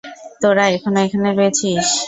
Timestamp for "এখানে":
1.05-1.29